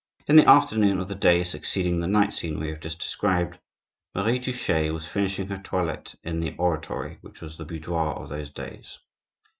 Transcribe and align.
In 0.25 0.35
the 0.35 0.49
afternoon 0.49 0.99
of 0.99 1.07
the 1.09 1.13
day 1.13 1.43
succeeding 1.43 1.99
the 1.99 2.07
night 2.07 2.33
scene 2.33 2.59
we 2.59 2.69
have 2.69 2.79
just 2.79 2.97
described, 2.99 3.59
Marie 4.15 4.39
Touchet 4.39 4.91
was 4.91 5.05
finishing 5.05 5.47
her 5.49 5.59
toilet 5.59 6.15
in 6.23 6.39
the 6.39 6.55
oratory, 6.57 7.19
which 7.21 7.39
was 7.39 7.55
the 7.55 7.65
boudoir 7.65 8.13
of 8.15 8.29
those 8.29 8.49
days. 8.49 8.97